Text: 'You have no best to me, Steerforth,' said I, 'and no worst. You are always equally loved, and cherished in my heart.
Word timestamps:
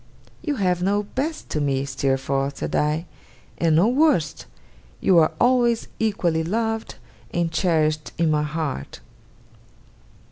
'You 0.41 0.55
have 0.55 0.81
no 0.81 1.03
best 1.03 1.47
to 1.51 1.61
me, 1.61 1.85
Steerforth,' 1.85 2.57
said 2.57 2.75
I, 2.75 3.05
'and 3.59 3.75
no 3.75 3.87
worst. 3.87 4.47
You 4.99 5.19
are 5.19 5.31
always 5.39 5.89
equally 5.99 6.43
loved, 6.43 6.95
and 7.31 7.51
cherished 7.51 8.11
in 8.17 8.31
my 8.31 8.41
heart. 8.41 8.99